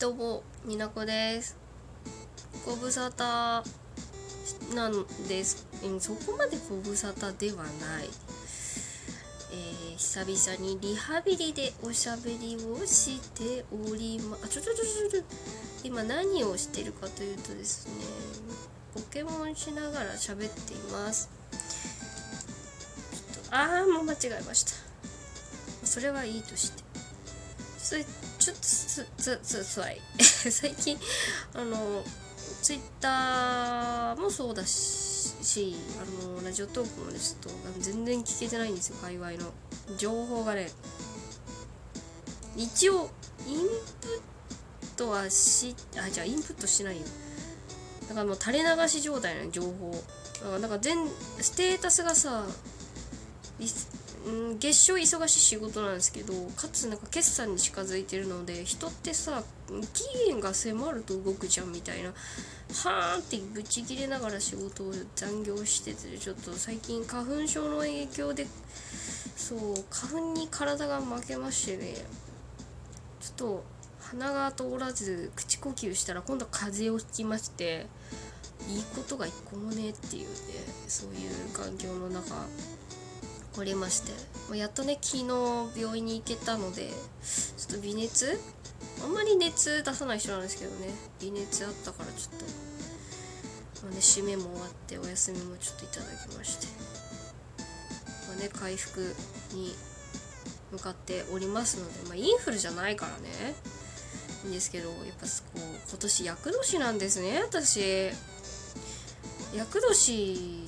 [0.00, 1.58] どうも、になこです。
[2.64, 3.62] ご無沙汰
[4.74, 5.66] なんです。
[5.98, 8.08] そこまでご無沙汰ではない。
[9.52, 15.22] えー久々にリハビリでおしゃべりをしておりま、あ、ちょちょちょちょちょ、
[15.84, 17.92] 今何をしてるかというとですね、
[18.94, 21.28] ポケモンしながら喋っています。
[23.34, 24.72] ちょっと、あ、もう間違えました。
[25.84, 26.89] それはいいとして。
[27.90, 28.04] それ
[28.38, 30.96] ちょっとつつつつらい最近
[31.54, 32.04] あの
[32.62, 39.38] ツイッターもそうだしあのラジオトークもねちょっと全然聞けてないんですよ界隈の
[39.98, 40.68] 情報がね
[42.56, 43.10] 一応
[43.48, 43.58] イン
[44.00, 44.22] プ
[44.86, 47.02] ットはしあじゃあインプットしないよ
[48.08, 50.96] だからもう垂れ流し状態の情報だからなんか全
[51.40, 52.44] ステータスがさ
[54.26, 59.42] うん月賞忙しい仕事なんですけどかつなんか決算に近づいてるので人ってさ
[59.94, 62.10] 期限が迫ると動くじゃんみたいな。
[62.10, 68.46] はーんってぶち切れながら仕事を残業しててちょっと最近花粉症の影響で
[69.36, 69.58] そう
[69.90, 71.94] 花粉に体が負けましてね。
[73.20, 73.64] ちょっと
[74.00, 77.86] 鼻が通らず口呼吸したら今度は風邪をひきまして
[78.68, 80.28] いいことが一個もねっていうね
[80.88, 82.34] そういう環境の中。
[83.58, 84.12] おりまして。
[84.48, 85.24] まやっとね昨日
[85.76, 88.40] 病院に行けたのでちょっと微熱？
[89.02, 90.88] あんまり熱出さない人なんですけどね。
[91.20, 92.44] 微熱あったからちょっと、
[93.84, 96.66] まあね、締めも終わってお休みもちょっといただきまして、
[98.28, 99.14] まあね、回復
[99.52, 99.74] に
[100.72, 103.54] 向かっておりますので、まあ、インフルじゃないからね。
[104.44, 108.10] いいんですけどやっぱこう今年厄年なんですね私。
[109.54, 110.64] 厄年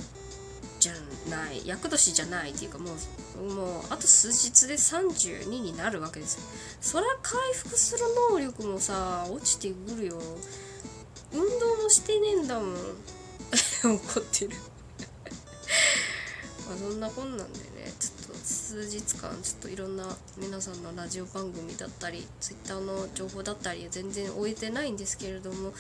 [1.28, 2.91] ない厄年じゃないっていうかも
[3.39, 6.42] うもうあと数日で32になるわけですよ。
[6.81, 10.19] そりゃ回復する能力もさ落ちてくるよ。
[11.33, 12.77] 運動もしてねえんだもん。
[13.84, 14.56] 怒ってる。
[16.69, 25.73] まあそんなこんなんでねちょっと数日間ちょっといろんな皆さんのラジオ番組だったりツイッターの情報だったり全然終えてないんですけれども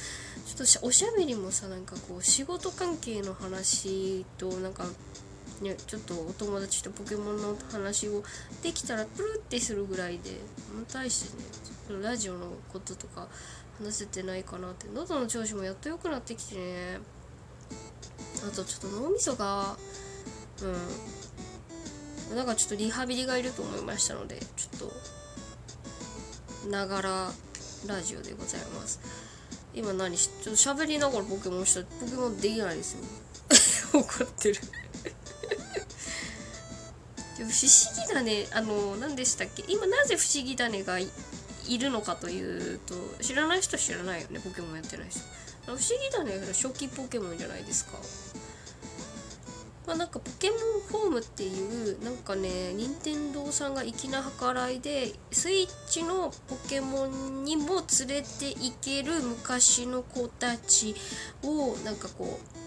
[0.46, 4.86] ちょっとおしゃべりもさなんかこう仕事関係の話となんか
[5.62, 8.22] ねちょっとお友達とポケモンの話を
[8.62, 10.30] できたらプルってするぐらいで
[10.92, 13.28] 対してねラジオのこととか
[13.78, 14.86] 話せてないかなって。
[14.92, 16.98] 喉の調子もやっと良くなってきてね。
[18.46, 19.76] あとちょっと脳みそが
[22.30, 22.36] うん。
[22.36, 24.90] なんかちょっとリハビリがいると思いましたのでちょっ
[26.62, 27.30] とながら
[27.86, 29.00] ラジオでございます。
[29.74, 32.92] 今何しちょっと喋りながらポケモンしたらポケモンできないです
[33.92, 34.00] よ。
[34.00, 34.60] 怒ってる。
[37.44, 39.64] 不思議だねあの何でしたっけ？
[39.68, 41.08] 今なぜ不思議だねがい
[41.78, 45.20] るのかというと知らない人は知らないよねポケモンやってない人。
[45.66, 47.92] 不思議だね初期ポケモンじゃないですか。
[49.86, 50.58] まあなんかポケモン
[50.92, 60.94] ホームっていうなんかね任天堂さんが粋な計らいでスイッチのポケモンにも連れて行ける昔の子たち
[61.42, 62.61] をなんかこう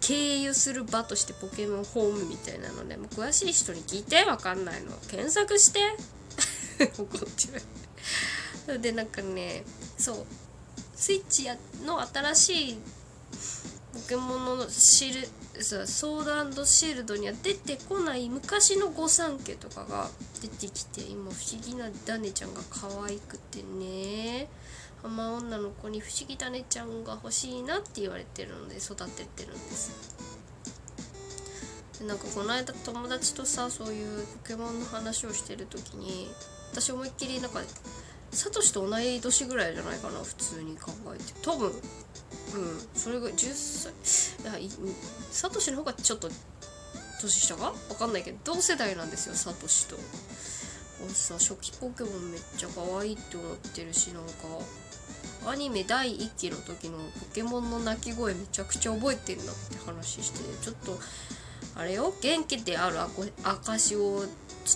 [0.00, 4.92] 経由する場としてポケモンホームみたいなので、もう詳しい人に聞いてわかんないの。
[5.08, 5.80] 検索して。
[6.98, 9.64] 怒ってるでなんかね
[9.98, 10.26] そう。
[10.94, 11.48] スイッチ
[11.84, 12.78] の新しい
[13.92, 20.08] ポケモンのシールさソードシールドには出てこない昔の御三家とかが
[20.40, 24.48] 出てきて今不思議なダネちゃんが可愛くてね。
[25.02, 30.16] 浜女の子に不思議ダネちゃんが欲しいなって言われてるので育ててるんです。
[31.98, 36.30] でなんかこの間友達とさそういうポケモンの話をしてる時に
[36.72, 37.60] 私思いっきりなんか
[38.30, 41.24] サトシと同い年ぐらいじゃないかな普通に考えて。
[41.42, 41.74] 多分うん
[42.94, 44.70] それが10歳いや
[45.30, 46.28] サトシの方がちょっと
[47.20, 47.66] 年下か？
[47.66, 49.96] わかんないけど同世代なんですよサトシと。
[51.04, 54.30] 俺さ初期ポケモンめっちゃ可愛いって思ってるしなんか
[55.46, 57.04] アニメ第1期の時のポ
[57.34, 60.98] ケモンの鳴き声めちゃくちゃ覚えてんだって話してちょっと
[61.74, 62.96] あれよ元気である
[63.42, 64.24] 証を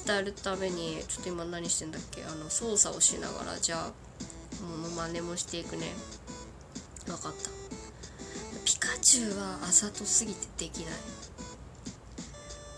[0.07, 4.07] 伝えるためにちょっと今何してんだっけあの操作をしながらじゃあ
[4.63, 5.87] モノマネもしていくね。
[7.07, 7.51] 分かった。
[8.65, 10.91] ピカチュウはあざとすぎてできな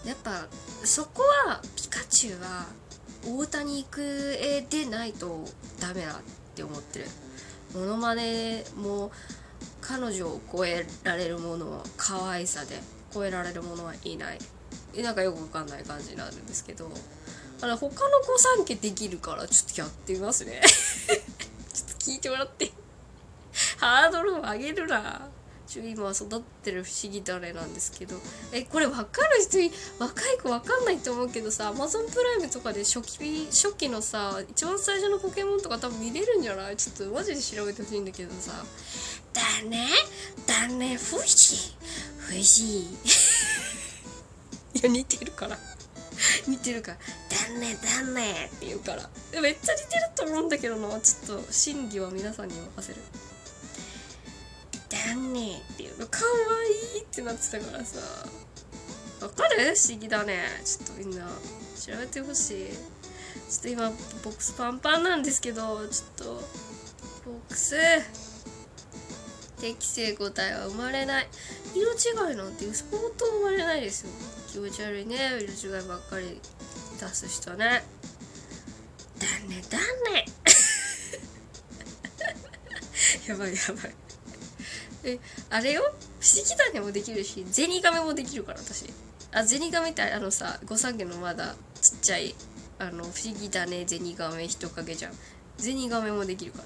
[0.05, 0.09] い。
[0.09, 0.47] やっぱ
[0.85, 2.67] そこはピカチュウは
[3.27, 5.45] 大谷育英でないと
[5.81, 6.23] ダメだっ
[6.55, 7.07] て思ってる。
[7.75, 9.11] モノマネも
[9.81, 12.79] 彼女を超えられるものは可愛さで
[13.13, 14.39] 超えられるものはいない。
[15.03, 16.91] なんかよくわかんない感じになるんですけど。
[17.61, 20.61] あの他の御三家できるからちょっとやってみますね。
[21.73, 22.73] ちょっと聞いてもらって。
[23.79, 25.29] ハードルを上げるな。
[25.69, 28.17] ちょ今育ってる不思議だねなんですけど。
[28.53, 29.59] えこれ分かる人
[29.99, 36.77] 若い子分かんないと思うけどさ Amazon プライムとかで初期初期のさ一番最初のポケモンとか多分見れるんじゃない？
[36.77, 38.65] ちょっとマジで調べてほしいんだけどさ。
[39.35, 39.89] だね。
[40.47, 40.97] だね。
[40.97, 41.25] 不思
[42.19, 42.81] 不思議
[44.75, 45.59] いや似てるから。
[46.49, 46.99] 似てるから
[47.31, 49.09] 「だねだね」って言うから。
[49.41, 50.89] めっちゃ似てると思うんだけどな。
[51.01, 53.01] ちょっと真偽は皆さんに任せる。
[55.09, 56.31] だねっていうのかわ
[56.95, 57.99] いいってなってたからさ。
[59.21, 59.75] わかる？
[59.75, 60.45] 不思議だね。
[60.65, 62.69] ちょっとみんな調べてほしい。
[62.71, 63.91] ちょっと今
[64.23, 66.25] ボックスパンパンなんですけどちょっと
[67.25, 67.77] ボックス。
[69.61, 71.29] 適正答えは生まれない。
[71.75, 74.11] 色違いなんて相当生まれないですよ。
[74.53, 75.17] 気持ち悪いね。
[75.41, 76.41] 色違いばっかり
[77.01, 77.83] 出す人ね。
[79.19, 79.79] だねだ
[80.13, 80.27] ね。
[83.27, 83.95] やばいやばい。
[85.09, 85.21] え
[85.51, 85.83] あれよ？
[86.21, 88.87] 不思議種もできるしゼニガメもできるから私。
[89.33, 92.35] あゼニガメってあのさ御三家のまだちっちゃい
[92.79, 95.13] あの不思議種ゼニガメ人影じゃん。
[95.57, 96.65] ゼニガメもできるから。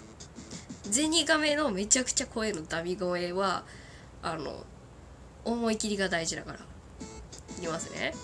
[0.90, 3.64] ゼニガメのめちゃくちゃ声のダミ声は
[4.22, 4.64] あの
[5.44, 6.58] 思い切りが大事だから。
[7.58, 8.14] いきますね。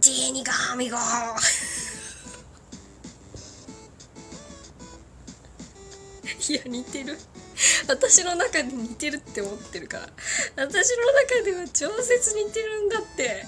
[0.00, 0.98] ゼニガメが
[6.48, 7.18] いや似てる。
[7.88, 10.08] 私の中で似てるって思ってるから。
[10.56, 13.46] 私の中では超絶似てるんだって。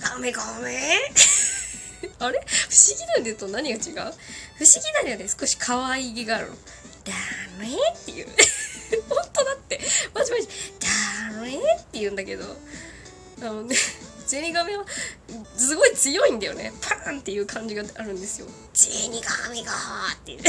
[0.00, 1.10] ガメガメ
[2.18, 2.40] あれ？
[2.46, 3.94] 不思議なんでと何が違う？
[3.94, 4.12] 不思議
[4.94, 6.54] なんだよね少し可愛げがあるの。
[7.04, 7.12] ダ
[7.58, 8.26] メっていう。
[9.08, 9.80] 本当だって。
[10.14, 10.48] マジマジ。
[11.32, 11.60] ダメっ
[11.90, 12.44] て言うんだけど。
[13.40, 13.76] あのね
[14.26, 14.84] ゼニガメは
[15.74, 16.72] すごい強いんだよね。
[16.80, 18.46] パーンっていう感じがあるんですよ。
[18.74, 20.40] ゼニガメがーっていう。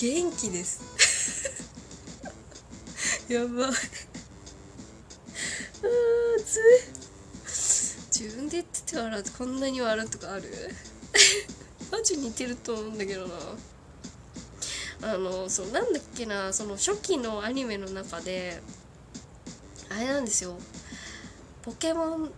[0.00, 0.80] 元気です。
[3.28, 3.68] やばい。
[3.68, 3.74] あー
[6.46, 8.20] つい。
[8.24, 10.74] 自分で言ってたからこんなに笑うとかある？
[11.92, 13.34] マジ似てると思うんだけどな。
[15.02, 18.62] あのそうなんだっけなその初期のアニメの中で
[19.90, 20.58] あれなんですよ。
[21.62, 22.30] ポケモン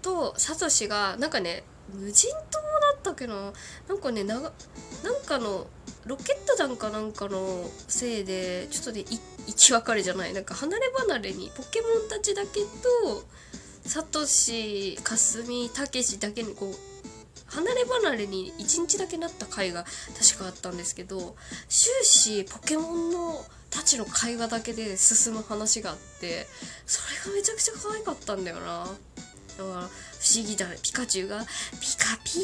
[0.00, 3.52] とサトシがなんかね無人島だったっけな？
[3.88, 4.52] なんかねななん
[5.26, 5.66] かの
[6.04, 10.32] ロケット弾かなんかのせいでちょっとね生き別れじゃない。
[10.32, 13.24] なんか離れ離れにポケモンたちだけと
[13.84, 16.74] サトシかすみたけしだけにこう
[17.46, 19.84] 離れ離れに1日だけなった回が
[20.18, 21.36] 確かあったんですけど
[21.68, 26.46] 終始ポケモンのたちの会話だけで進む話があって
[26.86, 28.84] それがめちゃくちゃ可愛かったんだよな。
[28.84, 28.96] だか
[29.58, 29.88] ら不思
[30.46, 30.68] 議だ。
[30.68, 31.44] ねピカチュウが
[31.80, 32.40] 「ピカピ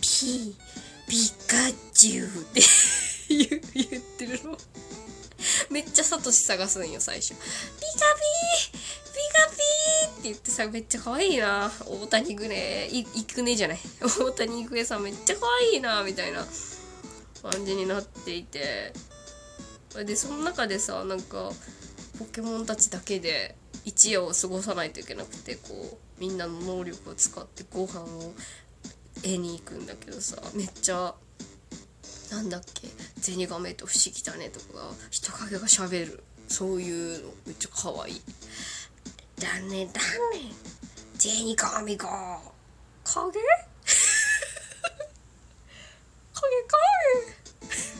[0.00, 0.56] ピ
[1.08, 1.56] ピカ
[1.92, 2.60] チュウ」って
[3.74, 4.58] 言ってるの。
[5.70, 8.78] めっちゃサトシ探すんよ最初「ピカピーピ
[9.32, 11.72] カピー!」って言ってさめっちゃ可愛いな。
[11.86, 13.80] 大谷グネいいくねじゃない。
[14.00, 16.46] 大谷育恵さんめっちゃ可愛いなみたいな
[17.42, 18.92] 感じになっていて。
[20.04, 21.50] でその中でさなんか
[22.18, 28.32] ポケモンたちだけで一夜を過ごさないといけなくてこうみんなの能力を使ってご飯を
[29.16, 31.14] 得に行くんだけどさめっちゃ
[32.30, 36.22] なんだっけゼニガメと不思議だねとか人影がしゃべる。
[36.48, 38.20] そういうのめっちゃ可愛い。
[39.38, 40.52] だねだね
[41.14, 42.40] ゼニガメが
[43.04, 43.38] 影影
[46.42, 47.34] 影？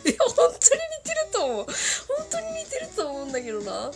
[0.05, 0.61] いや本当に似
[1.05, 1.67] てると思う。
[1.67, 1.75] 本
[2.31, 3.91] 当に似てると思うんだけどな。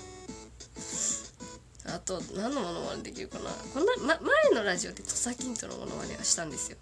[1.88, 3.50] あと何のものまねできるかな。
[3.72, 6.78] こんな、ま、前のラジオで土佐キントのものまねはしたんですよ。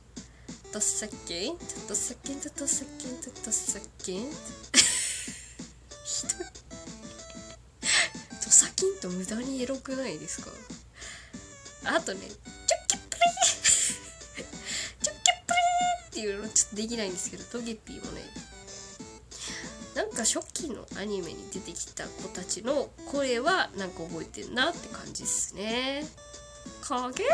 [0.72, 4.36] 土佐キン土佐キン土佐キン土佐キンひどい。
[8.40, 10.50] 土佐キンと無駄にエロくないですか？
[11.84, 12.38] あとねチョッ
[12.88, 14.46] キプリー
[15.02, 18.22] チョッキプリーっていうのちょっとできないんですけどトゲピーもね
[20.04, 26.04] なんか初期のアニメに出てきた子たちの声はなんか覚えてんなって感じっすね。
[26.82, 27.24] 影？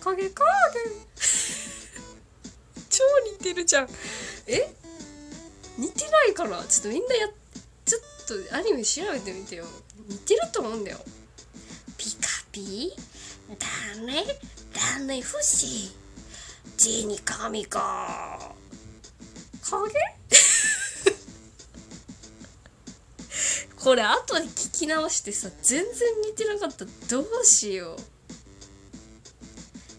[0.00, 0.32] 影影？
[2.88, 3.88] 超似てるじゃん。
[4.46, 4.72] え？
[5.76, 6.64] 似てないかな？
[6.64, 7.28] ちょっとみんなや
[7.84, 8.02] ちょっ
[8.48, 9.66] とアニメ調べてみてよ。
[10.08, 10.98] 似てると思うんだよ。
[11.98, 12.94] ピカピ？
[13.58, 13.66] だ
[14.06, 14.24] ね
[14.72, 15.42] だね不思
[16.78, 18.54] ジニカミか。
[19.60, 20.17] 影？
[23.80, 25.88] これ後で聞き直してさ全然
[26.26, 26.84] 似てなかった。
[26.84, 27.98] どうしよう。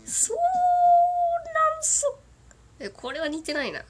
[0.09, 2.19] そうなんそ
[2.79, 3.81] えこれは似てないな。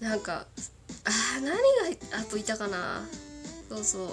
[0.00, 0.46] なんか
[1.04, 3.06] あー何があといたかな。
[3.68, 4.08] そうそう。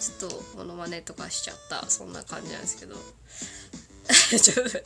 [0.00, 1.88] ちょっとモノマネとかしちゃった。
[1.88, 2.96] そんな感じなんですけど。
[4.40, 4.80] ちょっと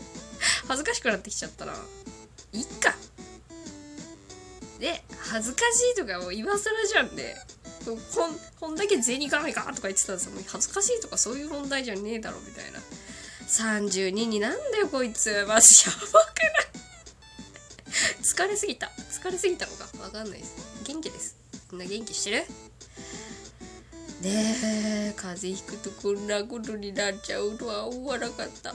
[0.66, 1.74] 恥ずかしくなってきちゃったな。
[2.52, 2.94] いっか。
[5.30, 7.36] 恥ずかしいとかもう今更じゃんね。
[7.84, 7.98] こん
[8.60, 12.80] こんだけ銭がないかとか言ってたんですもう恥ずかしいとかそういう問題じゃねえだろみたいな。
[13.48, 15.46] 32になんだよこいつ。
[15.46, 16.48] マジやばくな
[17.92, 17.98] い？
[18.22, 18.90] 疲れすぎた。
[19.10, 19.88] 疲れすぎたのか。
[20.02, 20.56] わかんないです。
[20.84, 21.36] 元気です。
[21.72, 22.44] みんな元気してる？
[24.20, 24.56] ね
[25.10, 28.74] え風邪ひくとこんなことになっちゃうとは思わなかった。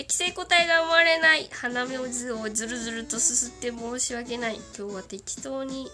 [0.00, 4.58] 適正答えが生まれない鼻水をずるずるとすすって申し訳ない。
[4.74, 5.88] 今日は適当に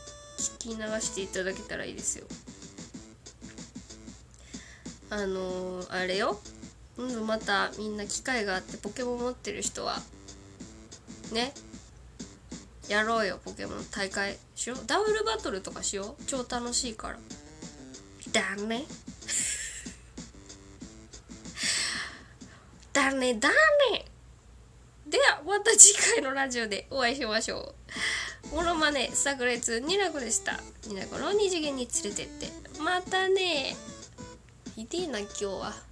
[0.61, 2.27] 聞き流していただけたらいいですよ。
[5.11, 6.39] あのー、あれよ。
[6.97, 9.99] 今度またみんな機会があってポケモン持ってる人は
[11.33, 11.53] ね
[12.89, 13.41] やろうよ。
[13.45, 14.87] ポケモン大会しよう。
[14.87, 16.25] ダブルバトルとかしよう。
[16.27, 17.19] 超楽しいから。
[18.31, 18.85] だね
[22.97, 23.35] だね。
[23.35, 24.07] だね
[25.07, 27.75] ではまた次回のラジオでお会いしましょ
[28.53, 28.55] う。
[28.57, 30.59] モノマネ炸裂ニナコでした。
[30.89, 32.81] ニナコの二次元に連れてって。
[32.81, 33.77] またね
[34.75, 35.86] ひでえな今日は。